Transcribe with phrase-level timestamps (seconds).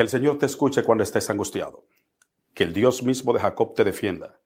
[0.00, 1.84] Que el Señor te escuche cuando estés angustiado.
[2.54, 4.40] Que el Dios mismo de Jacob te defienda.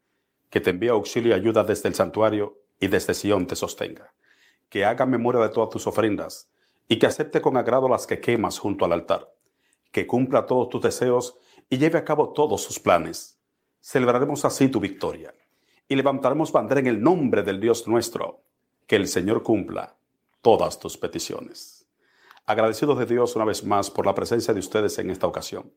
[0.50, 4.12] Que te envíe auxilio y ayuda desde el santuario y desde Sión te sostenga.
[4.68, 6.50] Que haga memoria de todas tus ofrendas
[6.88, 9.32] y que acepte con agrado las que quemas junto al altar.
[9.92, 11.38] Que cumpla todos tus deseos
[11.70, 13.38] y lleve a cabo todos sus planes.
[13.80, 15.32] Celebraremos así tu victoria
[15.86, 18.42] y levantaremos bandera en el nombre del Dios nuestro.
[18.88, 19.94] Que el Señor cumpla
[20.42, 21.73] todas tus peticiones.
[22.46, 25.72] Agradecidos de Dios una vez más por la presencia de ustedes en esta ocasión,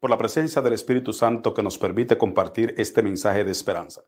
[0.00, 4.02] por la presencia del Espíritu Santo que nos permite compartir este mensaje de esperanza.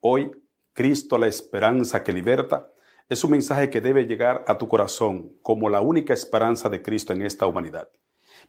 [0.00, 0.30] Hoy,
[0.72, 2.72] Cristo, la esperanza que liberta,
[3.06, 7.12] es un mensaje que debe llegar a tu corazón como la única esperanza de Cristo
[7.12, 7.86] en esta humanidad.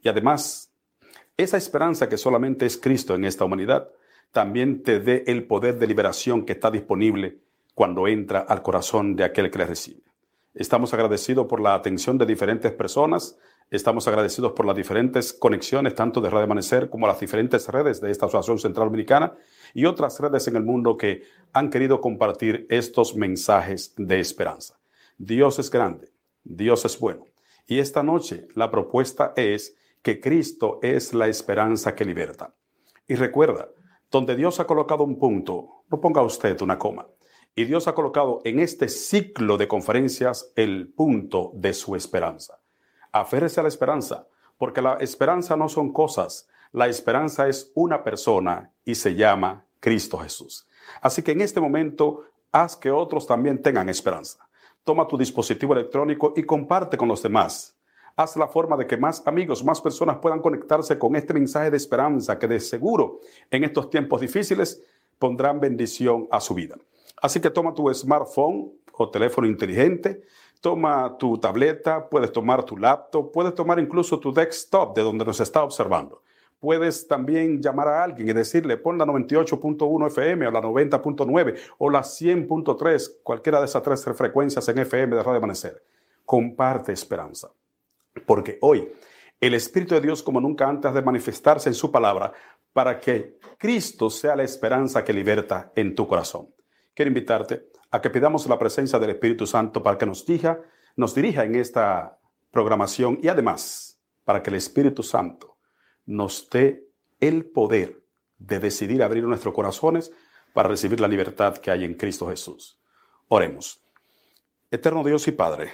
[0.02, 0.72] Y además,
[1.36, 3.90] esa esperanza que solamente es Cristo en esta humanidad,
[4.32, 7.40] también te dé el poder de liberación que está disponible
[7.76, 10.13] cuando entra al corazón de aquel que le recibe.
[10.56, 13.40] Estamos agradecidos por la atención de diferentes personas.
[13.72, 18.12] Estamos agradecidos por las diferentes conexiones, tanto de Radio Amanecer como las diferentes redes de
[18.12, 19.34] esta Asociación Central Dominicana
[19.74, 24.80] y otras redes en el mundo que han querido compartir estos mensajes de esperanza.
[25.18, 26.12] Dios es grande,
[26.44, 27.26] Dios es bueno.
[27.66, 32.54] Y esta noche la propuesta es que Cristo es la esperanza que liberta.
[33.08, 33.70] Y recuerda,
[34.12, 37.08] donde Dios ha colocado un punto, no ponga usted una coma.
[37.56, 42.60] Y Dios ha colocado en este ciclo de conferencias el punto de su esperanza.
[43.12, 48.72] Aférrese a la esperanza, porque la esperanza no son cosas, la esperanza es una persona
[48.84, 50.68] y se llama Cristo Jesús.
[51.00, 54.40] Así que en este momento, haz que otros también tengan esperanza.
[54.84, 57.78] Toma tu dispositivo electrónico y comparte con los demás.
[58.16, 61.78] Haz la forma de que más amigos, más personas puedan conectarse con este mensaje de
[61.78, 63.20] esperanza que de seguro
[63.52, 64.82] en estos tiempos difíciles
[65.20, 66.76] pondrán bendición a su vida.
[67.24, 70.24] Así que toma tu smartphone o teléfono inteligente,
[70.60, 75.40] toma tu tableta, puedes tomar tu laptop, puedes tomar incluso tu desktop de donde nos
[75.40, 76.22] está observando.
[76.60, 81.90] Puedes también llamar a alguien y decirle, pon la 98.1 FM o la 90.9 o
[81.90, 85.82] la 100.3, cualquiera de esas tres frecuencias en FM de Radio Amanecer.
[86.26, 87.52] Comparte esperanza.
[88.26, 88.92] Porque hoy
[89.40, 92.34] el Espíritu de Dios como nunca antes de manifestarse en su palabra
[92.74, 96.50] para que Cristo sea la esperanza que liberta en tu corazón
[96.94, 100.60] quiero invitarte a que pidamos la presencia del Espíritu Santo para que nos dirija,
[100.96, 102.20] nos dirija en esta
[102.52, 105.58] programación y además para que el Espíritu Santo
[106.06, 106.88] nos dé
[107.20, 108.04] el poder
[108.38, 110.12] de decidir abrir nuestros corazones
[110.54, 112.80] para recibir la libertad que hay en Cristo Jesús.
[113.28, 113.82] Oremos.
[114.70, 115.72] Eterno Dios y Padre,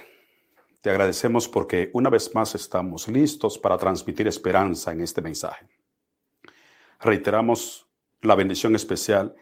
[0.80, 5.66] te agradecemos porque una vez más estamos listos para transmitir esperanza en este mensaje.
[7.00, 7.86] Reiteramos
[8.22, 9.34] la bendición especial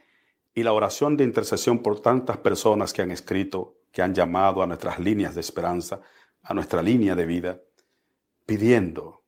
[0.58, 4.66] y la oración de intercesión por tantas personas que han escrito, que han llamado a
[4.66, 6.00] nuestras líneas de esperanza,
[6.42, 7.60] a nuestra línea de vida,
[8.44, 9.22] pidiendo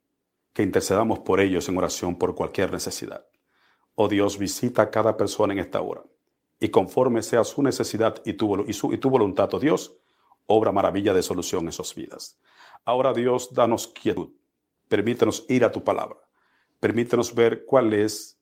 [0.52, 3.24] que intercedamos por ellos en oración por cualquier necesidad.
[3.94, 6.02] Oh Dios, visita a cada persona en esta hora
[6.58, 8.48] y conforme sea su necesidad y tu,
[9.08, 9.96] voluntad, oh Dios,
[10.46, 12.40] obra maravilla de solución en sus vidas.
[12.84, 14.30] Ahora Dios, danos quietud,
[14.88, 16.18] permítenos ir a tu palabra,
[16.80, 18.39] permítenos ver cuál es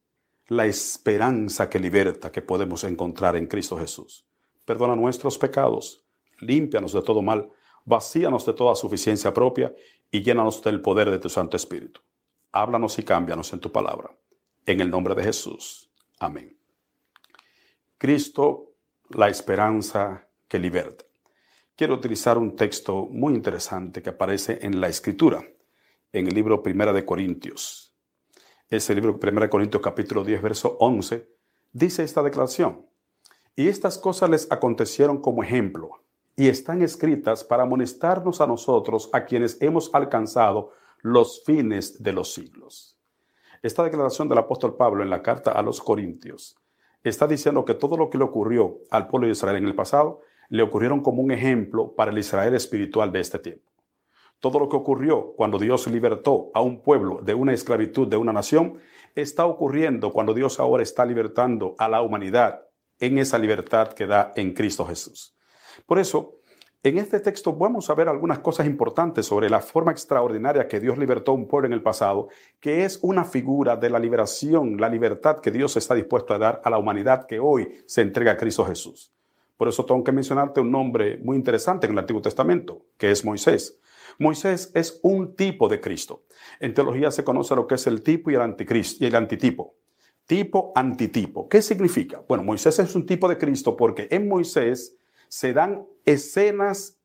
[0.48, 4.26] la esperanza que liberta que podemos encontrar en Cristo Jesús.
[4.64, 6.02] Perdona nuestros pecados,
[6.40, 7.50] límpianos de todo mal,
[7.84, 9.74] vacíanos de toda suficiencia propia
[10.10, 12.00] y llénanos del poder de tu Santo Espíritu.
[12.52, 14.10] Háblanos y cámbianos en tu palabra.
[14.64, 15.90] En el nombre de Jesús.
[16.18, 16.56] Amén.
[17.98, 18.72] Cristo,
[19.10, 21.04] la esperanza que liberta.
[21.76, 25.46] Quiero utilizar un texto muy interesante que aparece en la Escritura,
[26.12, 27.87] en el libro Primera de Corintios,
[28.70, 31.26] ese libro 1 Corintios capítulo 10, verso 11,
[31.72, 32.86] dice esta declaración.
[33.56, 36.04] Y estas cosas les acontecieron como ejemplo
[36.36, 42.34] y están escritas para amonestarnos a nosotros, a quienes hemos alcanzado los fines de los
[42.34, 42.96] siglos.
[43.62, 46.56] Esta declaración del apóstol Pablo en la carta a los Corintios
[47.02, 50.20] está diciendo que todo lo que le ocurrió al pueblo de Israel en el pasado
[50.50, 53.67] le ocurrieron como un ejemplo para el Israel espiritual de este tiempo.
[54.40, 58.32] Todo lo que ocurrió cuando Dios libertó a un pueblo de una esclavitud de una
[58.32, 58.78] nación,
[59.14, 62.62] está ocurriendo cuando Dios ahora está libertando a la humanidad
[63.00, 65.36] en esa libertad que da en Cristo Jesús.
[65.86, 66.38] Por eso,
[66.84, 70.96] en este texto vamos a ver algunas cosas importantes sobre la forma extraordinaria que Dios
[70.96, 72.28] libertó a un pueblo en el pasado,
[72.60, 76.60] que es una figura de la liberación, la libertad que Dios está dispuesto a dar
[76.64, 79.12] a la humanidad que hoy se entrega a Cristo Jesús.
[79.56, 83.24] Por eso tengo que mencionarte un nombre muy interesante en el Antiguo Testamento, que es
[83.24, 83.76] Moisés.
[84.18, 86.24] Moisés es un tipo de Cristo.
[86.60, 89.76] En teología se conoce lo que es el tipo y el anticristo y el antitipo.
[90.26, 91.48] Tipo, antitipo.
[91.48, 92.22] ¿Qué significa?
[92.28, 94.96] Bueno, Moisés es un tipo de Cristo porque en Moisés
[95.28, 96.98] se dan escenas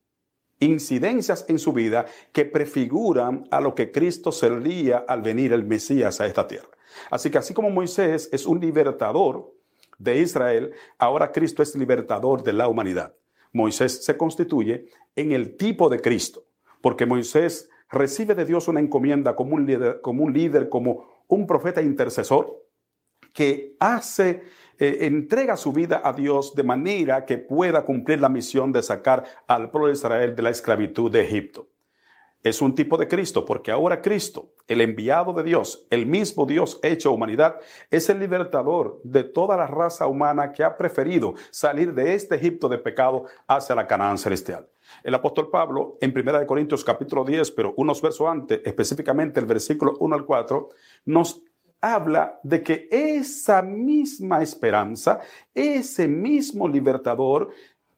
[0.60, 6.20] incidencias en su vida que prefiguran a lo que Cristo sería al venir el Mesías
[6.20, 6.70] a esta tierra.
[7.10, 9.54] Así que así como Moisés es un libertador
[9.98, 13.14] de Israel, ahora Cristo es libertador de la humanidad.
[13.52, 16.46] Moisés se constituye en el tipo de Cristo,
[16.84, 21.48] porque Moisés recibe de Dios una encomienda como un líder, como un, líder, como un
[21.48, 22.62] profeta intercesor
[23.32, 24.44] que hace
[24.78, 29.24] eh, entrega su vida a Dios de manera que pueda cumplir la misión de sacar
[29.48, 31.70] al pueblo de Israel de la esclavitud de Egipto.
[32.44, 36.82] Es un tipo de Cristo, porque ahora Cristo, el enviado de Dios, el mismo Dios
[36.84, 42.14] hecho humanidad, es el libertador de toda la raza humana que ha preferido salir de
[42.14, 44.68] este Egipto de pecado hacia la Canaán celestial.
[45.04, 49.96] El apóstol Pablo, en 1 Corintios capítulo 10, pero unos versos antes, específicamente el versículo
[50.00, 50.70] 1 al 4,
[51.06, 51.42] nos
[51.84, 55.20] habla de que esa misma esperanza,
[55.54, 57.52] ese mismo libertador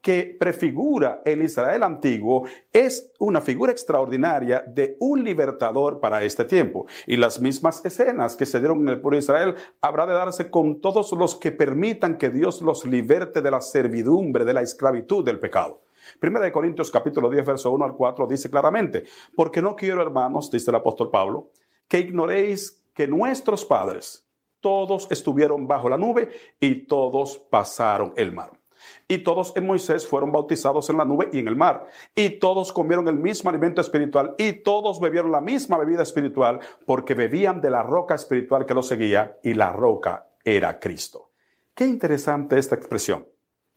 [0.06, 6.86] que prefigura el Israel antiguo, es una figura extraordinaria de un libertador para este tiempo.
[7.08, 10.52] Y las mismas escenas que se dieron en el pueblo de Israel habrá de darse
[10.52, 15.26] con todos los que permitan que Dios los liberte de la servidumbre, de la esclavitud
[15.26, 15.85] del pecado.
[16.20, 19.06] Primera de Corintios capítulo 10, verso 1 al 4 dice claramente,
[19.36, 21.52] porque no quiero, hermanos, dice el apóstol Pablo,
[21.88, 24.26] que ignoréis que nuestros padres
[24.60, 26.30] todos estuvieron bajo la nube
[26.60, 28.52] y todos pasaron el mar.
[29.08, 31.88] Y todos en Moisés fueron bautizados en la nube y en el mar.
[32.16, 37.14] Y todos comieron el mismo alimento espiritual y todos bebieron la misma bebida espiritual porque
[37.14, 41.32] bebían de la roca espiritual que los seguía y la roca era Cristo.
[41.74, 43.28] Qué interesante esta expresión.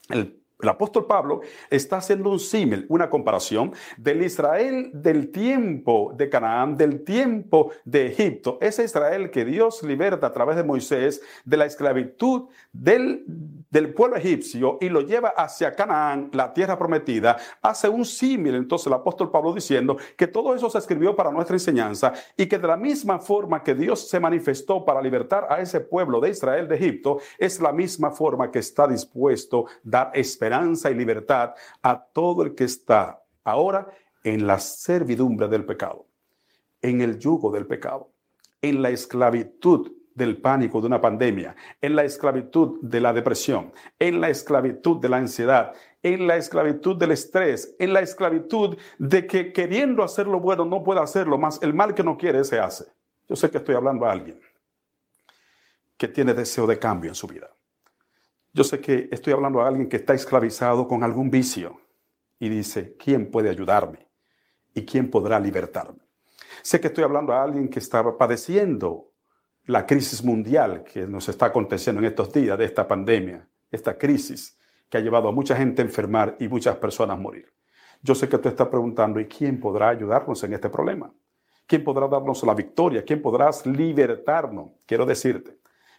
[0.08, 1.40] El el apóstol Pablo
[1.70, 8.08] está haciendo un símil, una comparación del Israel del tiempo de Canaán, del tiempo de
[8.08, 13.24] Egipto, ese Israel que Dios liberta a través de Moisés de la esclavitud del,
[13.70, 18.88] del pueblo egipcio y lo lleva hacia Canaán, la tierra prometida, hace un símil entonces
[18.88, 22.66] el apóstol Pablo diciendo que todo eso se escribió para nuestra enseñanza y que de
[22.66, 26.74] la misma forma que Dios se manifestó para libertar a ese pueblo de Israel de
[26.74, 32.42] Egipto, es la misma forma que está dispuesto dar esperanza esperanza y libertad a todo
[32.42, 33.86] el que está ahora
[34.24, 36.06] en la servidumbre del pecado,
[36.80, 38.10] en el yugo del pecado,
[38.62, 44.22] en la esclavitud del pánico de una pandemia, en la esclavitud de la depresión, en
[44.22, 49.52] la esclavitud de la ansiedad, en la esclavitud del estrés, en la esclavitud de que
[49.52, 52.86] queriendo hacer lo bueno no puede hacerlo, más el mal que no quiere se hace.
[53.28, 54.40] Yo sé que estoy hablando a alguien
[55.98, 57.50] que tiene deseo de cambio en su vida.
[58.52, 61.80] Yo sé que estoy hablando a alguien que está esclavizado con algún vicio
[62.38, 64.08] y dice, ¿quién puede ayudarme?
[64.74, 66.00] ¿Y quién podrá libertarme?
[66.62, 69.12] Sé que estoy hablando a alguien que está padeciendo
[69.64, 74.58] la crisis mundial que nos está aconteciendo en estos días de esta pandemia, esta crisis
[74.88, 77.52] que ha llevado a mucha gente a enfermar y muchas personas a morir.
[78.02, 81.12] Yo sé que tú estás preguntando, ¿y quién podrá ayudarnos en este problema?
[81.66, 83.04] ¿Quién podrá darnos la victoria?
[83.04, 84.70] ¿Quién podrá libertarnos?
[84.86, 85.58] Quiero decirte,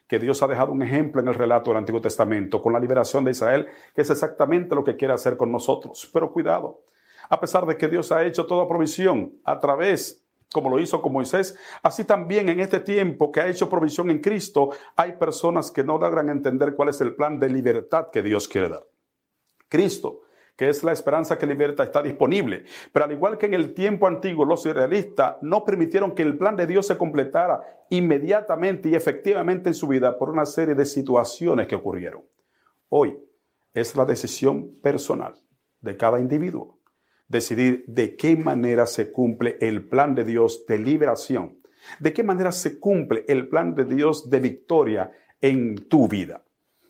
[0.10, 3.24] que Dios ha dejado un ejemplo en el relato del Antiguo Testamento con la liberación
[3.24, 6.10] de Israel, que es exactamente lo que quiere hacer con nosotros.
[6.12, 6.82] Pero cuidado,
[7.30, 11.14] a pesar de que Dios ha hecho toda provisión a través como lo hizo con
[11.14, 15.84] Moisés, así también en este tiempo que ha hecho provisión en Cristo, hay personas que
[15.84, 18.84] no logran entender cuál es el plan de libertad que Dios quiere dar.
[19.68, 20.22] Cristo
[20.60, 22.66] que es la esperanza que liberta, está disponible.
[22.92, 26.58] Pero al igual que en el tiempo antiguo, los israelitas no permitieron que el plan
[26.58, 31.66] de Dios se completara inmediatamente y efectivamente en su vida por una serie de situaciones
[31.66, 32.26] que ocurrieron.
[32.90, 33.18] Hoy
[33.74, 35.33] es la decisión personal
[35.80, 36.78] de cada individuo
[37.30, 41.57] decidir de qué manera se cumple el plan de Dios de liberación,
[42.02, 46.44] de qué manera se cumple el plan de Dios de victoria en tu vida.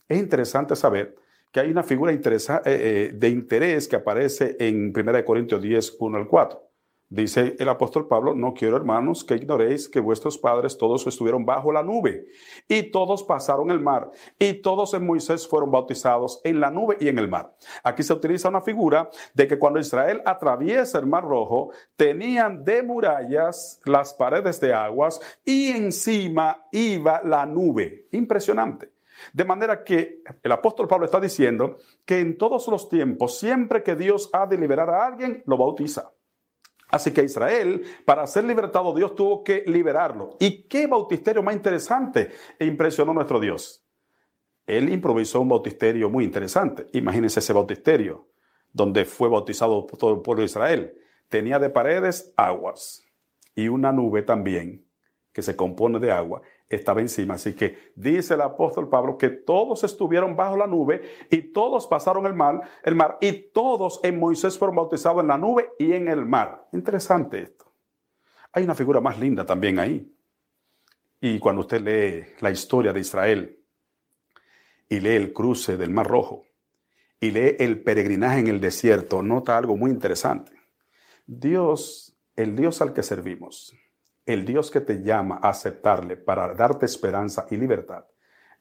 [0.08, 1.19] Es interesante saber
[1.52, 2.20] que hay una figura eh,
[2.66, 6.70] eh, de interés que aparece en 1 Corintios 10, 1 al 4.
[7.12, 11.72] Dice el apóstol Pablo, no quiero hermanos que ignoréis que vuestros padres todos estuvieron bajo
[11.72, 12.28] la nube
[12.68, 17.08] y todos pasaron el mar y todos en Moisés fueron bautizados en la nube y
[17.08, 17.56] en el mar.
[17.84, 22.84] Aquí se utiliza una figura de que cuando Israel atraviesa el mar rojo, tenían de
[22.84, 28.08] murallas las paredes de aguas y encima iba la nube.
[28.12, 28.99] Impresionante.
[29.34, 33.96] De manera que el apóstol Pablo está diciendo que en todos los tiempos, siempre que
[33.96, 36.12] Dios ha de liberar a alguien, lo bautiza.
[36.90, 40.38] Así que Israel, para ser libertado, Dios tuvo que liberarlo.
[40.40, 43.84] ¿Y qué bautisterio más interesante e impresionó nuestro Dios?
[44.66, 46.88] Él improvisó un bautisterio muy interesante.
[46.94, 48.28] Imagínense ese bautisterio,
[48.72, 50.94] donde fue bautizado todo el pueblo de Israel.
[51.28, 53.04] Tenía de paredes aguas
[53.56, 54.86] y una nube también
[55.32, 57.34] que se compone de agua, estaba encima.
[57.34, 62.26] Así que dice el apóstol Pablo que todos estuvieron bajo la nube y todos pasaron
[62.26, 66.08] el mar, el mar y todos en Moisés fueron bautizados en la nube y en
[66.08, 66.68] el mar.
[66.72, 67.74] Interesante esto.
[68.54, 70.16] Hay una figura más linda también ahí.
[71.22, 73.60] Y cuando usted lee la historia de Israel
[74.88, 76.46] y lee el cruce del Mar Rojo
[77.20, 80.54] y lee el peregrinaje en el desierto, nota algo muy interesante.
[81.26, 83.76] Dios, el Dios al que servimos,
[84.34, 88.06] el Dios que te llama a aceptarle para darte esperanza y libertad,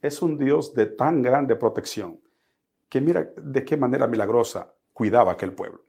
[0.01, 2.19] es un Dios de tan grande protección
[2.89, 5.83] que mira de qué manera milagrosa cuidaba aquel pueblo.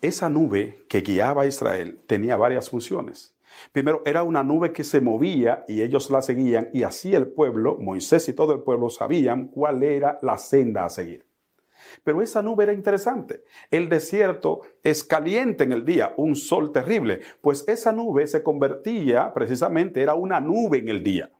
[0.00, 3.36] Esa nube que guiaba a Israel tenía varias funciones.
[3.70, 7.76] Primero, era una nube que se movía y ellos la seguían y así el pueblo,
[7.78, 11.26] Moisés y todo el pueblo sabían cuál era la senda a seguir.
[12.04, 13.44] Pero esa nube era interesante.
[13.70, 19.32] El desierto es caliente en el día, un sol terrible, pues esa nube se convertía
[19.32, 21.30] precisamente, era una nube en el día.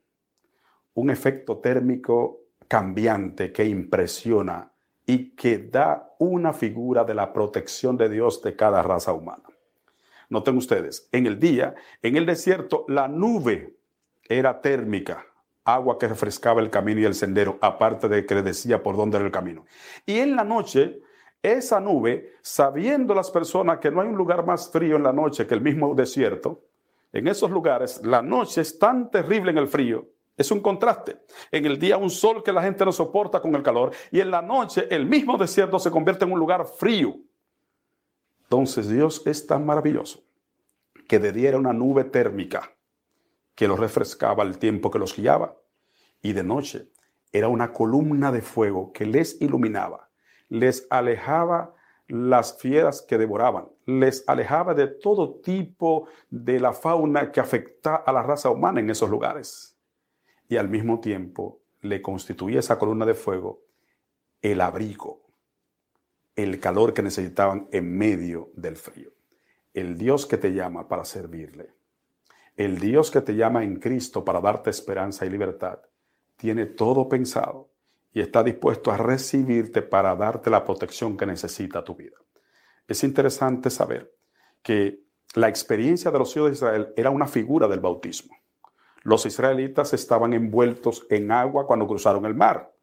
[0.95, 4.73] Un efecto térmico cambiante que impresiona
[5.07, 9.43] y que da una figura de la protección de Dios de cada raza humana.
[10.31, 13.77] Noten ustedes, en el día, en el desierto, la nube
[14.29, 15.27] era térmica,
[15.65, 19.17] agua que refrescaba el camino y el sendero, aparte de que le decía por dónde
[19.17, 19.65] era el camino.
[20.05, 21.01] Y en la noche,
[21.43, 25.47] esa nube, sabiendo las personas que no hay un lugar más frío en la noche
[25.47, 26.63] que el mismo desierto,
[27.13, 31.19] en esos lugares la noche es tan terrible en el frío, es un contraste.
[31.51, 34.31] En el día un sol que la gente no soporta con el calor y en
[34.31, 37.17] la noche el mismo desierto se convierte en un lugar frío.
[38.45, 40.23] Entonces Dios es tan maravilloso
[41.07, 42.73] que de una nube térmica
[43.55, 45.57] que los refrescaba el tiempo que los guiaba,
[46.23, 46.89] y de noche
[47.33, 50.11] era una columna de fuego que les iluminaba,
[50.49, 51.75] les alejaba
[52.09, 58.13] las fieras que devoraban, les alejaba de todo tipo de la fauna que afecta a
[58.13, 59.79] la raza humana en esos lugares.
[60.49, 63.63] Y al mismo tiempo le constituía esa columna de fuego
[64.43, 65.23] el abrigo,
[66.37, 69.11] el calor que necesitaban en medio del frío.
[69.73, 71.73] El Dios que te llama para servirle
[72.57, 75.79] el Dios que te llama en Cristo para darte esperanza y libertad,
[76.37, 77.71] tiene todo pensado
[78.13, 82.17] y está dispuesto a recibirte para darte la protección que necesita tu vida.
[82.87, 84.15] Es interesante saber
[84.63, 85.01] que
[85.35, 88.37] la experiencia de los hijos de Israel era una figura del bautismo.
[89.03, 92.75] Los israelitas estaban envueltos en agua cuando cruzaron el mar,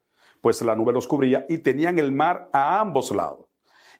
[0.41, 3.48] pues la nube los cubría y tenían el mar a ambos lados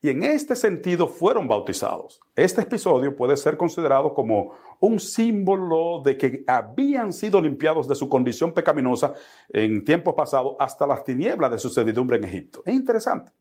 [0.02, 2.22] y en este sentido fueron bautizados.
[2.36, 8.08] Este episodio puede ser considerado como un símbolo de que habían sido limpiados de su
[8.08, 9.14] condición pecaminosa
[9.50, 12.62] en tiempos pasados hasta las tinieblas de su servidumbre en Egipto.
[12.66, 13.32] Es interesante.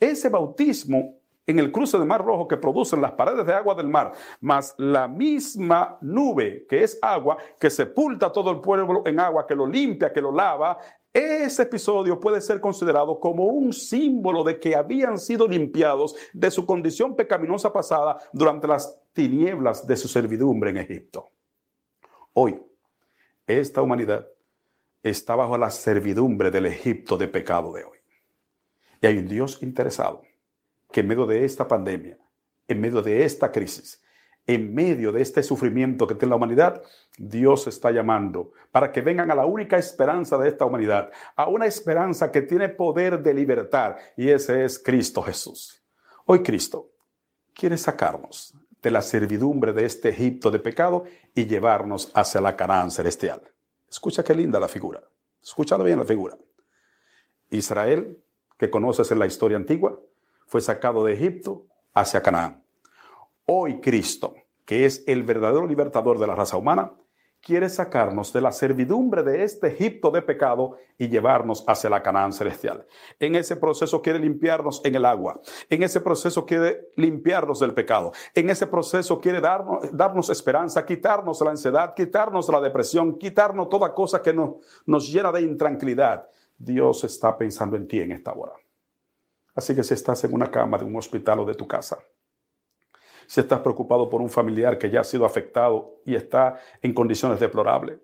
[0.00, 3.86] Ese bautismo en el cruce del Mar Rojo que producen las paredes de agua del
[3.86, 9.46] mar, más la misma nube que es agua, que sepulta todo el pueblo en agua,
[9.46, 10.76] que lo limpia, que lo lava,
[11.16, 16.66] ese episodio puede ser considerado como un símbolo de que habían sido limpiados de su
[16.66, 21.30] condición pecaminosa pasada durante las tinieblas de su servidumbre en Egipto.
[22.34, 22.62] Hoy,
[23.46, 24.26] esta humanidad
[25.02, 27.98] está bajo la servidumbre del Egipto de pecado de hoy.
[29.00, 30.22] Y hay un Dios interesado
[30.92, 32.18] que en medio de esta pandemia,
[32.68, 34.02] en medio de esta crisis,
[34.46, 36.82] en medio de este sufrimiento que tiene la humanidad,
[37.18, 41.66] Dios está llamando para que vengan a la única esperanza de esta humanidad, a una
[41.66, 45.82] esperanza que tiene poder de libertad, y ese es Cristo Jesús.
[46.26, 46.90] Hoy Cristo
[47.54, 52.90] quiere sacarnos de la servidumbre de este Egipto de pecado y llevarnos hacia la Canaán
[52.90, 53.42] celestial.
[53.88, 55.02] Escucha qué linda la figura.
[55.42, 56.36] Escucha bien la figura.
[57.50, 58.22] Israel,
[58.58, 59.98] que conoces en la historia antigua,
[60.46, 62.65] fue sacado de Egipto hacia Canaán.
[63.48, 64.34] Hoy Cristo,
[64.64, 66.92] que es el verdadero libertador de la raza humana,
[67.40, 72.32] quiere sacarnos de la servidumbre de este Egipto de pecado y llevarnos hacia la Canaán
[72.32, 72.84] celestial.
[73.20, 75.40] En ese proceso quiere limpiarnos en el agua.
[75.70, 78.10] En ese proceso quiere limpiarnos del pecado.
[78.34, 83.94] En ese proceso quiere darnos, darnos esperanza, quitarnos la ansiedad, quitarnos la depresión, quitarnos toda
[83.94, 86.28] cosa que nos, nos llena de intranquilidad.
[86.58, 88.54] Dios está pensando en ti en esta hora.
[89.54, 91.96] Así que si estás en una cama de un hospital o de tu casa,
[93.26, 97.40] si estás preocupado por un familiar que ya ha sido afectado y está en condiciones
[97.40, 97.98] deplorables,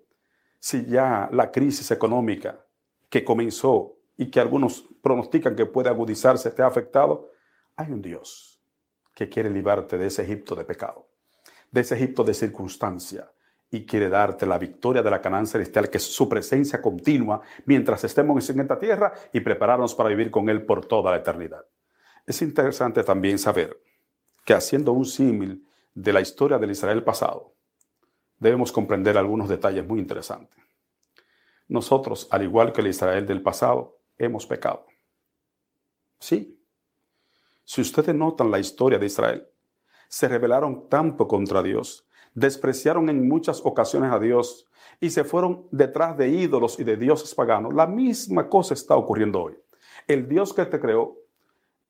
[0.59, 2.65] si ya la crisis económica
[3.09, 7.31] que comenzó y que algunos pronostican que puede agudizarse te ha afectado,
[7.75, 8.61] hay un Dios
[9.13, 11.07] que quiere librarte de ese Egipto de pecado,
[11.71, 13.29] de ese Egipto de circunstancia,
[13.73, 18.03] y quiere darte la victoria de la Canaán celestial, que es su presencia continua mientras
[18.03, 21.65] estemos en esta tierra y prepararnos para vivir con Él por toda la eternidad.
[22.25, 23.81] Es interesante también saber
[24.43, 27.53] que haciendo un símil de la historia del Israel pasado,
[28.39, 30.61] debemos comprender algunos detalles muy interesantes.
[31.67, 34.85] Nosotros, al igual que el Israel del pasado, hemos pecado.
[36.19, 36.59] Sí.
[37.63, 39.47] Si ustedes notan la historia de Israel,
[40.09, 44.67] se rebelaron tanto contra Dios, despreciaron en muchas ocasiones a Dios
[44.99, 47.73] y se fueron detrás de ídolos y de dioses paganos.
[47.73, 49.57] La misma cosa está ocurriendo hoy.
[50.07, 51.17] El Dios que te creó,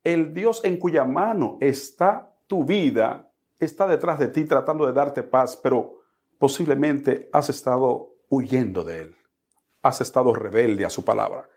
[0.03, 5.24] el Dios en cuya mano está tu vida, está detrás de ti tratando de darte
[5.24, 6.02] paz, pero
[6.38, 9.16] posiblemente has estado huyendo de Él.
[9.82, 11.50] Has estado rebelde a su palabra.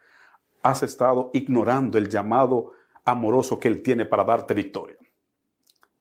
[0.63, 2.73] Has estado ignorando el llamado
[3.05, 4.97] amoroso que Él tiene para darte victoria.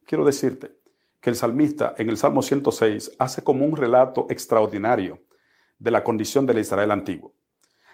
[0.06, 0.76] Quiero decirte
[1.20, 5.20] que el salmista en el Salmo 106 hace como un relato extraordinario
[5.80, 7.34] de la condición del Israel antiguo.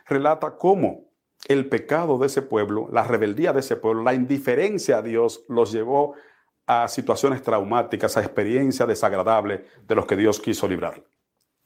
[0.05, 1.05] Relata cómo
[1.47, 5.71] el pecado de ese pueblo, la rebeldía de ese pueblo, la indiferencia a Dios los
[5.71, 6.15] llevó
[6.65, 11.03] a situaciones traumáticas, a experiencias desagradables de los que Dios quiso librar.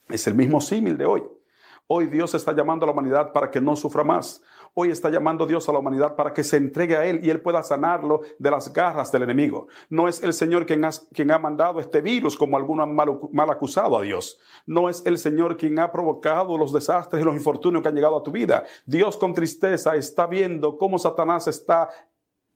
[0.09, 1.23] Es el mismo símil de hoy.
[1.87, 4.41] Hoy Dios está llamando a la humanidad para que no sufra más.
[4.73, 7.41] Hoy está llamando Dios a la humanidad para que se entregue a Él y Él
[7.41, 9.67] pueda sanarlo de las garras del enemigo.
[9.89, 10.83] No es el Señor quien
[11.31, 14.39] ha, mandado este virus como alguno mal, mal acusado a Dios.
[14.65, 18.17] No es el Señor quien ha provocado los desastres y los infortunios que han llegado
[18.17, 18.65] a tu vida.
[18.85, 21.89] Dios con tristeza está viendo cómo Satanás está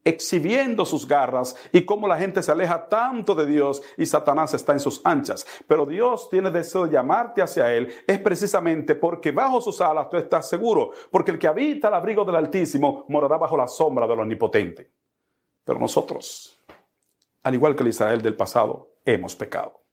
[0.04, 4.74] exhibiendo sus garras y cómo la gente se aleja tanto de Dios y Satanás está
[4.74, 5.46] en sus anchas.
[5.68, 10.18] Pero Dios tiene deseo de llamarte hacia Él, es precisamente porque bajo sus alas tú
[10.18, 14.20] estás seguro, porque el que habita el abrigo del Altísimo morará bajo la sombra del
[14.20, 14.92] Omnipotente.
[15.64, 16.60] Pero nosotros,
[17.44, 19.84] al igual que el Israel del pasado, hemos pecado.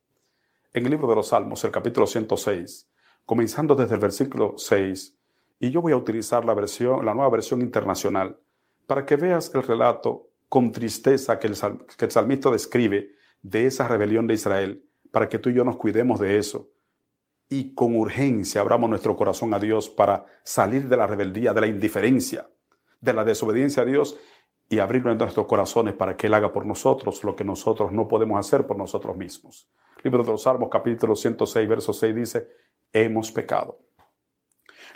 [0.72, 2.88] En el libro de los Salmos, el capítulo 106,
[3.24, 5.16] comenzando desde el versículo 6,
[5.58, 8.38] y yo voy a utilizar la versión, la nueva versión internacional,
[8.86, 13.10] para que veas el relato con tristeza que el, salmista describe
[13.42, 16.70] de esa rebelión de Israel, para que tú y yo nos cuidemos de eso
[17.48, 21.66] y con urgencia abramos nuestro corazón a Dios para salir de la rebeldía, de la
[21.66, 22.48] indiferencia,
[23.00, 24.18] de la desobediencia a Dios
[24.68, 28.38] y abrir nuestros corazones para que Él haga por nosotros lo que nosotros no podemos
[28.38, 29.68] hacer por nosotros mismos.
[30.02, 32.48] Libro de los Salmos, capítulo 106, verso 6 dice,
[32.92, 33.85] hemos pecado.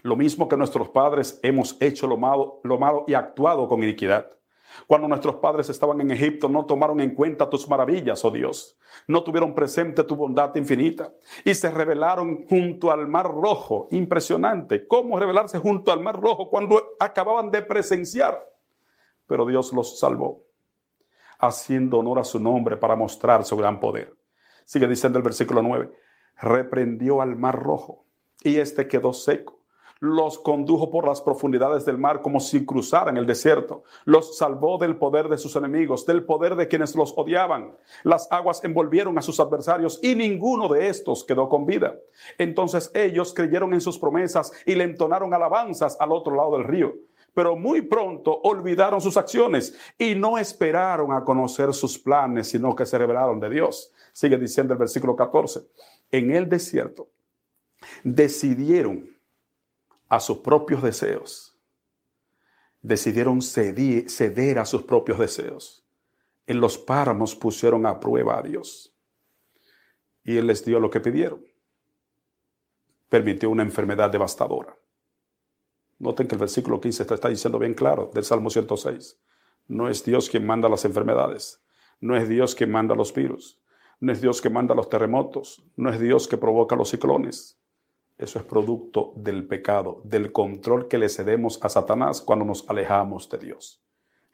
[0.02, 4.30] Lo mismo que nuestros padres hemos hecho lo malo, lo malo y actuado con iniquidad.
[4.86, 8.78] Cuando nuestros padres estaban en Egipto, no tomaron en cuenta tus maravillas, oh Dios.
[9.06, 11.12] No tuvieron presente tu bondad infinita.
[11.44, 13.88] Y se rebelaron junto al mar rojo.
[13.90, 14.86] Impresionante.
[14.86, 18.46] ¿Cómo rebelarse junto al mar rojo cuando acababan de presenciar?
[19.26, 20.42] Pero Dios los salvó,
[21.38, 24.14] haciendo honor a su nombre para mostrar su gran poder.
[24.64, 25.90] Sigue diciendo el versículo 9.
[26.40, 28.04] Reprendió al mar rojo
[28.42, 29.59] y este quedó seco
[30.00, 33.84] los condujo por las profundidades del mar como si cruzaran el desierto.
[34.06, 37.76] Los salvó del poder de sus enemigos, del poder de quienes los odiaban.
[38.02, 41.94] Las aguas envolvieron a sus adversarios y ninguno de estos quedó con vida.
[42.38, 46.94] Entonces ellos creyeron en sus promesas y le entonaron alabanzas al otro lado del río.
[47.34, 52.86] Pero muy pronto olvidaron sus acciones y no esperaron a conocer sus planes, sino que
[52.86, 53.92] se revelaron de Dios.
[54.12, 55.60] Sigue diciendo el versículo 14.
[56.10, 57.08] En el desierto
[58.02, 59.19] decidieron
[60.10, 61.56] a sus propios deseos.
[62.82, 65.86] Decidieron ceder, a sus propios deseos.
[66.46, 68.92] En los páramos pusieron a prueba a Dios.
[70.24, 71.44] Y Él les dio lo que pidieron.
[73.08, 74.76] Permitió una enfermedad devastadora.
[76.00, 79.16] Noten que el versículo 15 está diciendo bien claro del Salmo 106.
[79.68, 81.62] No es Dios quien manda las enfermedades.
[82.00, 83.60] No es Dios quien manda los virus.
[84.00, 85.62] No es Dios que manda los terremotos.
[85.76, 87.59] No es Dios que provoca los ciclones.
[88.20, 93.30] Eso es producto del pecado, del control que le cedemos a Satanás cuando nos alejamos
[93.30, 93.82] de Dios.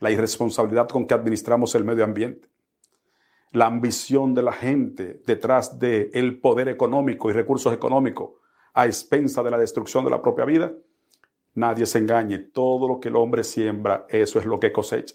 [0.00, 2.48] La irresponsabilidad con que administramos el medio ambiente.
[3.52, 8.32] La ambición de la gente detrás del el poder económico y recursos económicos
[8.74, 10.72] a expensa de la destrucción de la propia vida.
[11.54, 15.14] Nadie se engañe, todo lo que el hombre siembra, eso es lo que cosecha.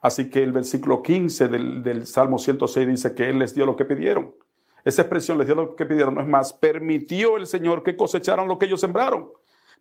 [0.00, 3.76] Así que el versículo 15 del, del Salmo 106 dice que Él les dio lo
[3.76, 4.34] que pidieron.
[4.88, 8.48] Esa expresión les dio lo que pidieron, no es más, permitió el Señor que cosecharan
[8.48, 9.30] lo que ellos sembraron.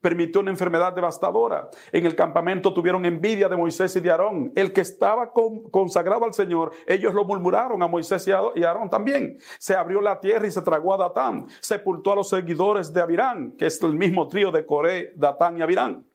[0.02, 1.70] Permitió una enfermedad devastadora.
[1.94, 4.52] En el campamento tuvieron envidia de Moisés y de Aarón.
[4.54, 5.32] El que estaba
[5.72, 9.40] consagrado al Señor, ellos lo murmuraron a Moisés y a Aarón también.
[9.58, 11.48] Se abrió la tierra y se tragó a Datán.
[11.62, 15.62] Sepultó a los seguidores de Abirán, que es el mismo trío de Coré, Datán y
[15.62, 16.06] Abirán.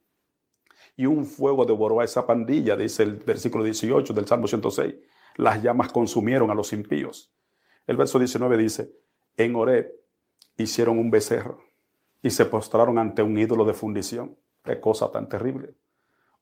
[0.98, 4.94] Y un fuego devoró a esa pandilla, dice el versículo 18 del Salmo 106.
[5.36, 7.32] Las llamas consumieron a los impíos.
[7.86, 8.92] El verso 19 dice,
[9.36, 9.92] en Oreb
[10.56, 11.60] hicieron un becerro
[12.22, 14.36] y se postraron ante un ídolo de fundición.
[14.62, 15.74] Qué cosa tan terrible.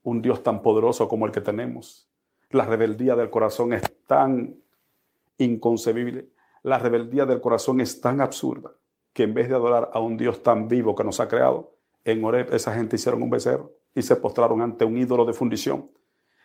[0.03, 2.09] Un Dios tan poderoso como el que tenemos.
[2.50, 4.57] La rebeldía del corazón es tan
[5.38, 6.29] inconcebible.
[6.62, 8.72] La rebeldía del corazón es tan absurda
[9.12, 11.74] que en vez de adorar a un Dios tan vivo que nos ha creado,
[12.05, 15.90] en Oreb esa gente hicieron un becerro y se postraron ante un ídolo de fundición.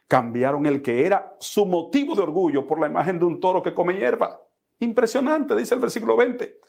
[0.08, 3.74] Cambiaron el que era su motivo de orgullo por la imagen de un toro que
[3.74, 4.40] come hierba.
[4.80, 6.60] Impresionante, dice el versículo 20.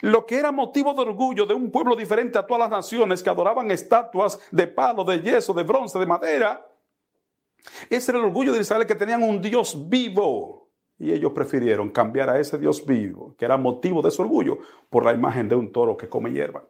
[0.00, 3.30] Lo que era motivo de orgullo de un pueblo diferente a todas las naciones que
[3.30, 6.66] adoraban estatuas de palo, de yeso, de bronce, de madera.
[7.88, 10.68] Ese era el orgullo de Israel que tenían un Dios vivo.
[10.98, 14.58] Y ellos prefirieron cambiar a ese Dios vivo, que era motivo de su orgullo,
[14.90, 16.64] por la imagen de un toro que come hierba.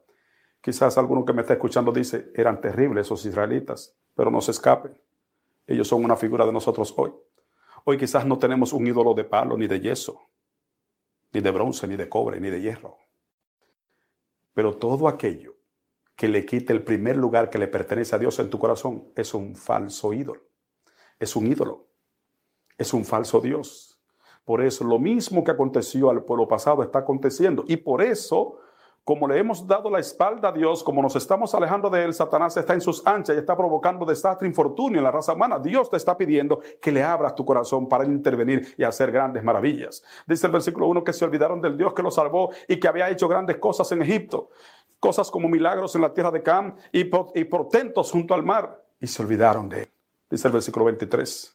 [0.60, 4.98] Quizás alguno que me está escuchando dice, eran terribles esos israelitas, pero no se escapen.
[5.66, 7.12] Ellos son una figura de nosotros hoy.
[7.84, 10.22] Hoy quizás no tenemos un ídolo de palo, ni de yeso,
[11.34, 12.96] ni de bronce, ni de cobre, ni de hierro.
[14.54, 15.56] Pero todo aquello
[16.14, 19.34] que le quite el primer lugar que le pertenece a Dios en tu corazón es
[19.34, 20.42] un falso ídolo.
[21.18, 21.88] Es un ídolo.
[22.78, 24.00] Es un falso Dios.
[24.44, 27.64] Por eso lo mismo que aconteció al pueblo pasado está aconteciendo.
[27.66, 28.60] Y por eso
[29.04, 32.56] como le hemos dado la espalda a Dios, como nos estamos alejando de Él, Satanás
[32.56, 35.58] está en sus anchas y está provocando desastre, infortunio en la raza humana.
[35.58, 40.02] Dios te está pidiendo que le abras tu corazón para intervenir y hacer grandes maravillas.
[40.26, 43.10] Dice el versículo 1 que se olvidaron del Dios que los salvó y que había
[43.10, 44.48] hecho grandes cosas en Egipto,
[44.98, 49.06] cosas como milagros en la tierra de Cam y, y portentos junto al mar, y
[49.06, 49.88] se olvidaron de Él.
[50.30, 51.54] Dice el versículo 23.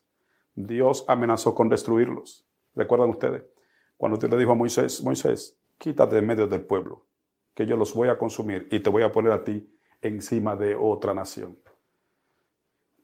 [0.53, 2.45] Dios amenazó con destruirlos.
[2.75, 3.41] ¿Recuerdan ustedes?
[3.97, 7.09] Cuando Dios le dijo a Moisés, Moisés, quítate de medio del pueblo
[7.53, 9.69] que yo los voy a consumir y te voy a poner a ti
[10.01, 11.57] encima de otra nación.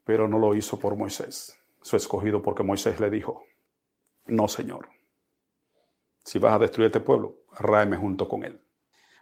[0.04, 3.44] Pero no lo hizo por Moisés, su escogido, porque Moisés le dijo,
[4.26, 4.88] no, Señor,
[6.22, 8.60] si vas a destruir este pueblo, ráeme junto con él.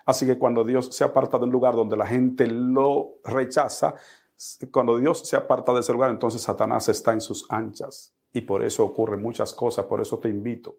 [0.07, 3.95] Así que cuando Dios se aparta de un lugar donde la gente lo rechaza,
[4.71, 8.15] cuando Dios se aparta de ese lugar, entonces Satanás está en sus anchas.
[8.33, 10.77] Y por eso ocurren muchas cosas, por eso te invito.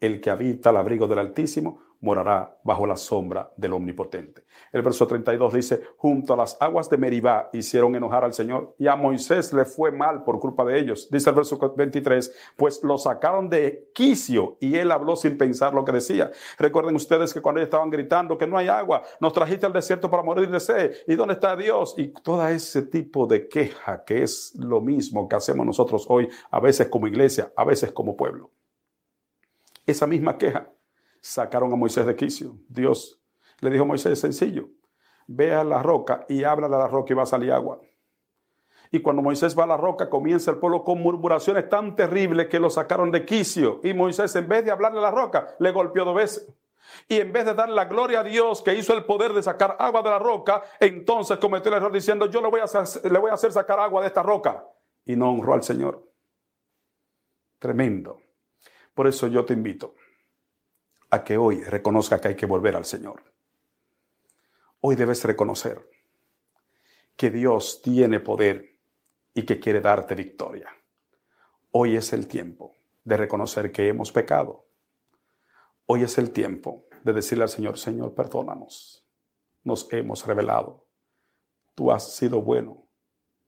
[0.00, 4.44] El que habita el abrigo del Altísimo morará bajo la sombra del Omnipotente.
[4.72, 8.86] El verso 32 dice, junto a las aguas de Meribá hicieron enojar al Señor y
[8.86, 11.08] a Moisés le fue mal por culpa de ellos.
[11.10, 15.84] Dice el verso 23, pues lo sacaron de quicio y él habló sin pensar lo
[15.84, 16.30] que decía.
[16.58, 20.10] Recuerden ustedes que cuando ellos estaban gritando que no hay agua, nos trajiste al desierto
[20.10, 20.92] para morir de sed.
[21.06, 21.94] ¿Y dónde está Dios?
[21.96, 26.60] Y todo ese tipo de queja que es lo mismo que hacemos nosotros hoy, a
[26.60, 28.50] veces como iglesia, a veces como pueblo.
[29.88, 30.70] Esa misma queja
[31.18, 32.58] sacaron a Moisés de quicio.
[32.68, 33.18] Dios
[33.60, 34.68] le dijo a Moisés, sencillo,
[35.26, 37.80] ve a la roca y habla de la roca y va a salir agua.
[38.90, 42.60] Y cuando Moisés va a la roca, comienza el pueblo con murmuraciones tan terribles que
[42.60, 43.80] lo sacaron de quicio.
[43.82, 46.46] Y Moisés, en vez de hablarle a la roca, le golpeó dos veces.
[47.08, 49.74] Y en vez de dar la gloria a Dios que hizo el poder de sacar
[49.78, 53.18] agua de la roca, entonces cometió el error diciendo, yo le voy a hacer, le
[53.18, 54.66] voy a hacer sacar agua de esta roca.
[55.06, 56.06] Y no honró al Señor.
[57.58, 58.27] Tremendo.
[58.98, 59.94] Por eso yo te invito
[61.10, 63.22] a que hoy reconozca que hay que volver al Señor.
[64.80, 65.88] Hoy debes reconocer
[67.14, 68.76] que Dios tiene poder
[69.34, 70.76] y que quiere darte victoria.
[71.70, 74.66] Hoy es el tiempo de reconocer que hemos pecado.
[75.86, 79.06] Hoy es el tiempo de decirle al Señor, Señor, perdónanos.
[79.62, 80.88] Nos hemos revelado.
[81.76, 82.84] Tú has sido bueno.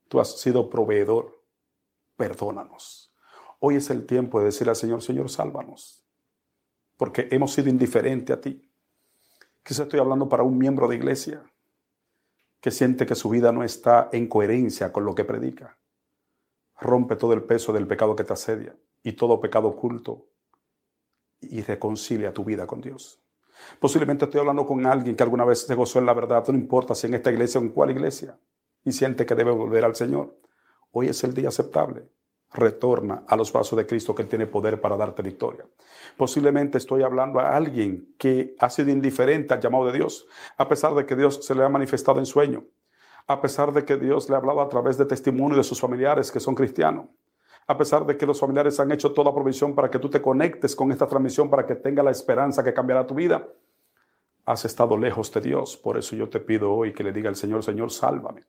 [0.06, 1.42] Tú has sido proveedor.
[2.16, 3.09] Perdónanos.
[3.60, 6.00] Hoy es el tiempo de decirle al Señor, Señor, sálvanos
[7.00, 8.70] porque hemos sido indiferentes a ti.
[9.62, 11.42] Quizás estoy hablando para un miembro de iglesia
[12.60, 15.78] que siente que su vida no está en coherencia con lo que predica.
[16.78, 20.26] Rompe todo el peso del pecado que te asedia y todo pecado oculto
[21.40, 23.18] y reconcilia tu vida con Dios.
[23.78, 26.94] Posiblemente estoy hablando con alguien que alguna vez se gozó en la verdad, no importa
[26.94, 28.38] si en esta iglesia o en cuál iglesia,
[28.84, 30.36] y siente que debe volver al Señor.
[30.90, 32.10] Hoy es el día aceptable
[32.52, 35.64] retorna a los brazos de Cristo que tiene poder para darte victoria.
[36.16, 40.94] Posiblemente estoy hablando a alguien que ha sido indiferente al llamado de Dios, a pesar
[40.94, 42.64] de que Dios se le ha manifestado en sueño,
[43.26, 46.32] a pesar de que Dios le ha hablado a través de testimonio de sus familiares
[46.32, 47.06] que son cristianos,
[47.66, 50.74] a pesar de que los familiares han hecho toda provisión para que tú te conectes
[50.74, 53.46] con esta transmisión, para que tenga la esperanza que cambiará tu vida.
[54.44, 57.36] Has estado lejos de Dios, por eso yo te pido hoy que le diga al
[57.36, 58.44] Señor, Señor, sálvame.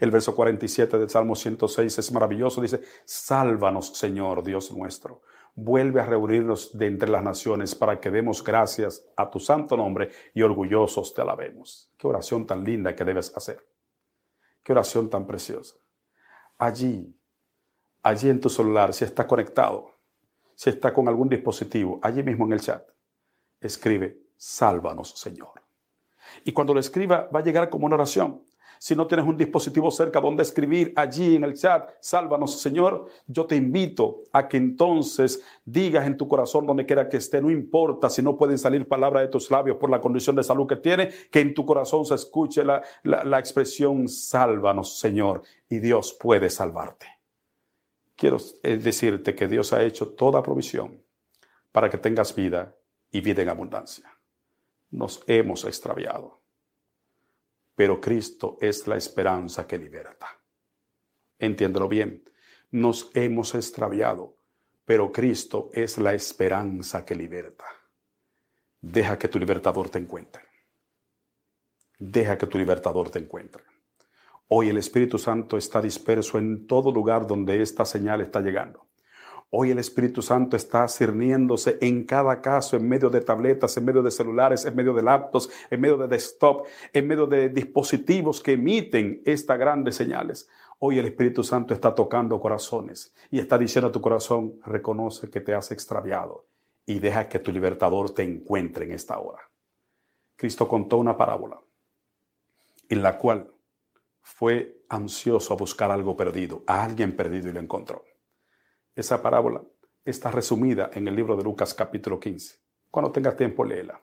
[0.00, 2.60] El verso 47 del Salmo 106 es maravilloso.
[2.60, 5.22] Dice, sálvanos, Señor Dios nuestro.
[5.54, 10.10] Vuelve a reunirnos de entre las naciones para que demos gracias a tu santo nombre
[10.32, 11.90] y orgullosos te alabemos.
[11.98, 13.66] Qué oración tan linda que debes hacer.
[14.62, 15.76] Qué oración tan preciosa.
[16.56, 17.14] Allí,
[18.02, 19.92] allí en tu celular, si está conectado,
[20.54, 22.86] si está con algún dispositivo, allí mismo en el chat,
[23.60, 25.62] escribe, sálvanos, Señor.
[26.44, 28.42] Y cuando lo escriba, va a llegar como una oración.
[28.82, 33.06] Si no tienes un dispositivo cerca donde escribir allí en el chat, sálvanos, Señor.
[33.28, 37.48] Yo te invito a que entonces digas en tu corazón donde quiera que esté, no
[37.48, 40.74] importa si no pueden salir palabras de tus labios por la condición de salud que
[40.74, 45.42] tiene, que en tu corazón se escuche la, la expresión, sálvanos, Señor.
[45.68, 47.06] Y Dios puede salvarte.
[48.16, 51.00] Quiero eh, decirte que Dios ha hecho toda provisión
[51.70, 52.74] para que tengas vida
[53.12, 54.12] y vida en abundancia.
[54.90, 56.41] Nos hemos extraviado,
[57.74, 60.28] pero Cristo es la esperanza que liberta.
[61.38, 62.22] Entiéndelo bien,
[62.70, 64.36] nos hemos extraviado,
[64.84, 67.66] pero Cristo es la esperanza que liberta.
[68.80, 70.42] Deja que tu libertador te encuentre.
[71.98, 73.62] Deja que tu libertador te encuentre.
[74.48, 78.86] Hoy el Espíritu Santo está disperso en todo lugar donde esta señal está llegando.
[79.54, 84.02] Hoy el Espíritu Santo está cerniéndose en cada caso, en medio de tabletas, en medio
[84.02, 88.52] de celulares, en medio de laptops, en medio de desktop, en medio de dispositivos que
[88.52, 90.48] emiten estas grandes señales.
[90.78, 95.42] Hoy el Espíritu Santo está tocando corazones y está diciendo a tu corazón, reconoce que
[95.42, 96.46] te has extraviado
[96.86, 99.50] y deja que tu libertador te encuentre en esta hora.
[100.34, 101.60] Cristo contó una parábola
[102.88, 103.52] en la cual
[104.22, 108.02] fue ansioso a buscar algo perdido, a alguien perdido y lo encontró.
[108.94, 109.62] Esa parábola
[110.04, 112.60] está resumida en el libro de Lucas capítulo 15.
[112.90, 113.98] Cuando tengas tiempo, léela.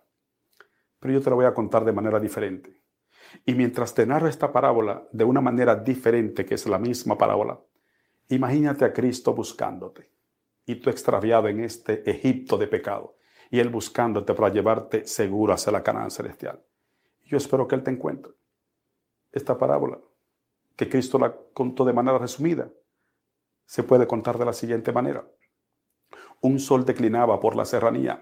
[0.99, 2.81] Pero yo te la voy a contar de manera diferente.
[3.45, 7.59] Y mientras te narro esta parábola de una manera diferente, que es la misma parábola,
[8.29, 10.11] imagínate a Cristo buscándote
[10.65, 13.15] y tú extraviado en este Egipto de pecado
[13.51, 16.63] y Él buscándote para llevarte seguro hacia la Canaán celestial.
[17.25, 18.33] Yo espero que Él te encuentre.
[19.31, 19.99] Esta parábola,
[20.75, 22.71] que Cristo la contó de manera resumida,
[23.69, 25.29] se puede contar de la siguiente manera.
[26.41, 28.19] Un sol declinaba por la serranía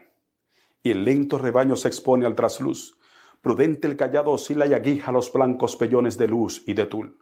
[0.83, 2.99] y el lento rebaño se expone al trasluz.
[3.39, 7.17] Prudente el callado oscila y aguija los blancos pellones de luz y de tul.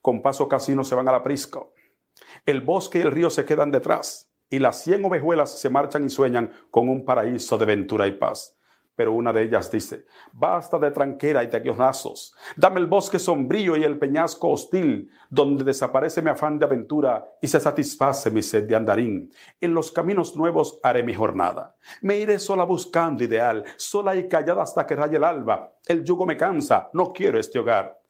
[0.00, 1.74] Con paso casino se van al aprisco.
[2.44, 6.10] El bosque y el río se quedan detrás y las cien ovejuelas se marchan y
[6.10, 8.55] sueñan con un paraíso de ventura y paz
[8.96, 13.76] pero una de ellas dice, basta de tranquera y de guionazos, dame el bosque sombrío
[13.76, 18.64] y el peñasco hostil, donde desaparece mi afán de aventura y se satisface mi sed
[18.64, 19.30] de andarín.
[19.60, 21.76] En los caminos nuevos haré mi jornada.
[22.00, 25.74] Me iré sola buscando ideal, sola y callada hasta que raye el alba.
[25.86, 28.00] El yugo me cansa, no quiero este hogar.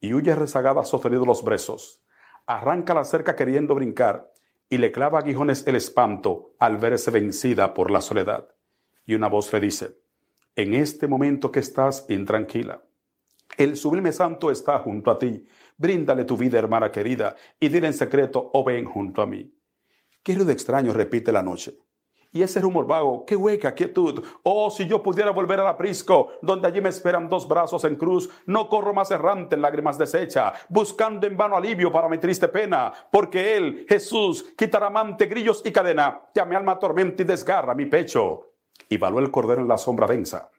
[0.00, 2.02] Y huye rezagada sostenido los brezos.
[2.46, 4.30] Arranca la cerca queriendo brincar
[4.68, 8.48] y le clava aguijones el espanto al verse vencida por la soledad.
[9.04, 9.96] Y una voz le dice,
[10.56, 12.82] en este momento que estás intranquila.
[13.58, 15.46] El sublime santo está junto a ti.
[15.76, 19.52] Bríndale tu vida, hermana querida, y dile en secreto, oh, ven junto a mí.
[20.22, 21.78] ¿Qué de extraño repite la noche?
[22.32, 24.22] Y ese rumor vago, qué hueca quietud.
[24.42, 28.28] Oh, si yo pudiera volver al aprisco, donde allí me esperan dos brazos en cruz,
[28.46, 32.92] no corro más errante en lágrimas deshecha, buscando en vano alivio para mi triste pena,
[33.10, 37.74] porque Él, Jesús, quitará mante, grillos y cadena, que a mi alma atormenta y desgarra
[37.74, 38.45] mi pecho
[38.88, 40.50] y való el cordero en la sombra densa.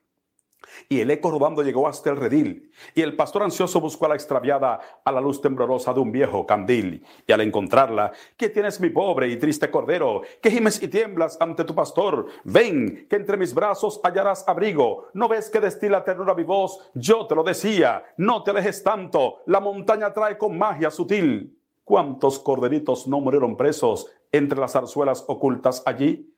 [0.90, 4.16] Y el eco rodando llegó hasta el redil, y el pastor ansioso buscó a la
[4.16, 7.06] extraviada a la luz temblorosa de un viejo candil.
[7.26, 10.22] Y al encontrarla, ¿qué tienes mi pobre y triste cordero?
[10.42, 12.28] ¿Qué gimes y tiemblas ante tu pastor?
[12.44, 15.08] Ven, que entre mis brazos hallarás abrigo.
[15.14, 16.80] ¿No ves que destila ternura mi voz?
[16.94, 21.58] Yo te lo decía, no te alejes tanto, la montaña trae con magia sutil.
[21.84, 26.34] ¿Cuántos corderitos no murieron presos entre las zarzuelas ocultas allí?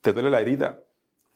[0.00, 0.80] ¿Te duele la herida?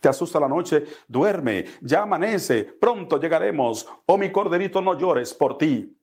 [0.00, 3.86] Te asusta la noche, duerme, ya amanece, pronto llegaremos.
[4.06, 5.96] Oh mi corderito, no llores por ti.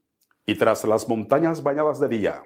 [0.45, 2.43] Y tras las montañas bañadas de día,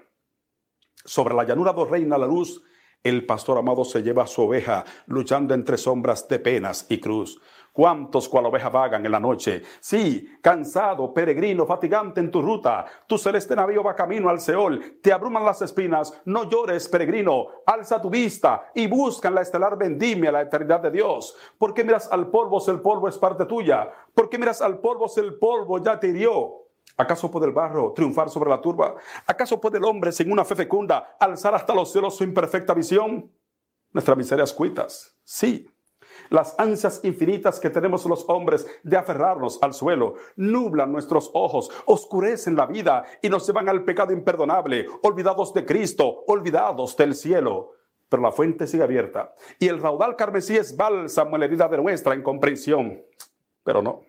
[1.03, 2.61] sobre la llanura do reina la luz,
[3.03, 7.39] el pastor amado se lleva a su oveja, luchando entre sombras de penas y cruz.
[7.71, 9.61] ¿Cuántos cual oveja vagan en la noche?
[9.79, 12.85] Sí, cansado, peregrino, fatigante en tu ruta.
[13.07, 14.99] Tu celeste navío va camino al Seol.
[15.01, 16.13] Te abruman las espinas.
[16.25, 17.47] No llores, peregrino.
[17.65, 21.35] Alza tu vista y busca en la estelar vendimia la eternidad de Dios.
[21.57, 23.89] Porque miras al polvo si el polvo es parte tuya?
[24.13, 26.65] Porque miras al polvo si el polvo ya te hirió?
[26.97, 28.95] ¿Acaso puede el barro triunfar sobre la turba?
[29.25, 33.31] ¿Acaso puede el hombre sin una fe fecunda alzar hasta los cielos su imperfecta visión?
[33.93, 35.67] Nuestras miserias cuitas, sí,
[36.29, 42.55] las ansias infinitas que tenemos los hombres de aferrarnos al suelo nublan nuestros ojos, oscurecen
[42.55, 47.73] la vida y nos llevan al pecado imperdonable, olvidados de Cristo, olvidados del cielo.
[48.09, 51.77] Pero la fuente sigue abierta y el raudal carmesí es bálsamo en la herida de
[51.77, 53.01] nuestra incomprensión.
[53.63, 54.01] Pero no,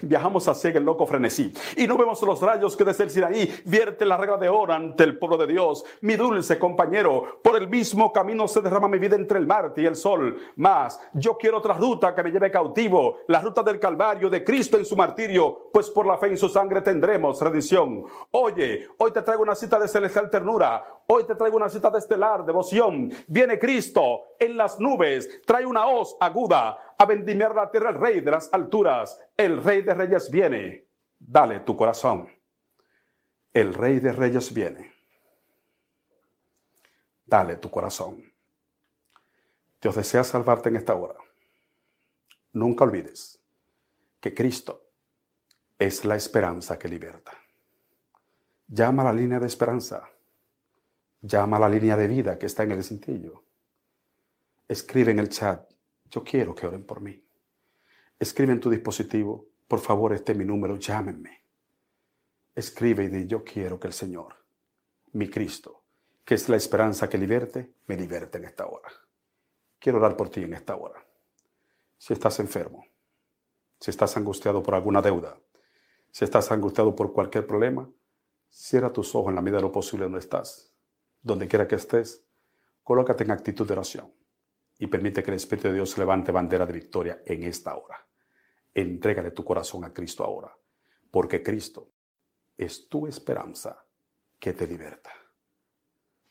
[0.00, 4.06] Viajamos hacia el loco frenesí y no vemos los rayos que desde el Sinaí vierte
[4.06, 5.84] la regla de oro ante el pueblo de Dios.
[6.00, 9.86] Mi dulce compañero, por el mismo camino se derrama mi vida entre el Marte y
[9.86, 10.38] el sol.
[10.56, 14.78] Mas yo quiero otra ruta que me lleve cautivo, la ruta del Calvario de Cristo
[14.78, 18.04] en su martirio, pues por la fe en su sangre tendremos redención.
[18.30, 21.98] Oye, hoy te traigo una cita de celestial ternura, hoy te traigo una cita de
[21.98, 23.12] estelar devoción.
[23.26, 28.20] Viene Cristo en las nubes, trae una hoz aguda a vendimiar la tierra el rey
[28.20, 29.20] de las alturas.
[29.36, 30.86] El rey de reyes viene.
[31.18, 32.28] Dale tu corazón.
[33.52, 34.92] El rey de reyes viene.
[37.24, 38.22] Dale tu corazón.
[39.80, 41.16] Dios desea salvarte en esta hora.
[42.52, 43.40] Nunca olvides
[44.20, 44.82] que Cristo
[45.78, 47.32] es la esperanza que liberta.
[48.66, 50.08] Llama a la línea de esperanza.
[51.20, 53.44] Llama a la línea de vida que está en el cintillo.
[54.68, 55.76] Escribe en el chat
[56.10, 57.22] yo quiero que oren por mí.
[58.18, 61.42] Escribe en tu dispositivo, por favor, este es mi número, llámenme.
[62.54, 64.34] Escribe y di, yo quiero que el Señor,
[65.12, 65.82] mi Cristo,
[66.24, 68.88] que es la esperanza que liberte, me liberte en esta hora.
[69.78, 71.04] Quiero orar por ti en esta hora.
[71.98, 72.86] Si estás enfermo,
[73.78, 75.38] si estás angustiado por alguna deuda,
[76.10, 77.90] si estás angustiado por cualquier problema,
[78.48, 80.65] cierra tus ojos en la medida de lo posible donde estás.
[81.26, 82.22] Donde quiera que estés,
[82.84, 84.14] colócate en actitud de oración
[84.78, 88.06] y permite que el Espíritu de Dios levante bandera de victoria en esta hora.
[88.72, 90.56] Entrégale tu corazón a Cristo ahora,
[91.10, 91.90] porque Cristo
[92.56, 93.84] es tu esperanza
[94.38, 95.10] que te liberta.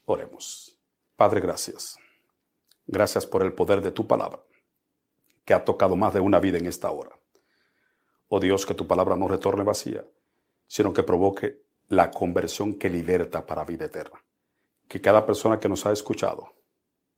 [0.05, 0.79] Oremos.
[1.17, 1.97] Padre, gracias.
[2.87, 4.41] Gracias por el poder de tu palabra,
[5.43, 7.19] que ha tocado más de una vida en esta hora.
[8.29, 10.05] Oh Dios, que tu palabra no retorne vacía,
[10.67, 14.23] sino que provoque la conversión que liberta para vida eterna.
[14.87, 16.55] Que cada persona que nos ha escuchado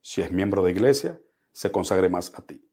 [0.08, 1.20] si es miembro de iglesia,
[1.52, 2.64] se consagre más a ti.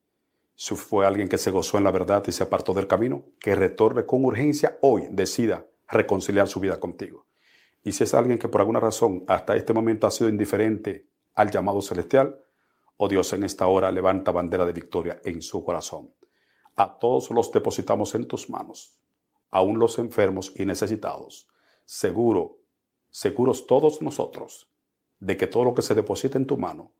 [0.55, 3.55] Si fue alguien que se gozó en la verdad y se apartó del camino, que
[3.55, 7.25] retorne con urgencia hoy, decida reconciliar su vida contigo.
[7.83, 11.51] Y si es alguien que por alguna razón hasta este momento ha sido indiferente al
[11.51, 12.39] llamado celestial,
[12.95, 16.13] oh Dios, en esta hora levanta bandera de victoria en su corazón.
[16.77, 18.97] A todos los depositamos en tus manos,
[19.51, 21.49] aún los enfermos y necesitados.
[21.83, 22.59] Seguro,
[23.09, 24.69] seguros todos nosotros
[25.25, 26.91] de que todo lo que se deposita en tu mano,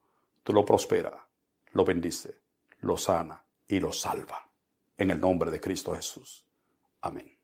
[0.43, 1.27] tú lo prospera,
[1.73, 2.39] lo bendice,
[2.79, 4.49] lo sana y lo salva.
[4.97, 6.43] En el nombre de Cristo Jesús.
[7.01, 7.34] Amén.